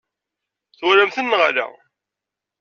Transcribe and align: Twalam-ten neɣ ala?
Twalam-ten 0.77 1.25
neɣ 1.29 1.41
ala? 1.49 1.67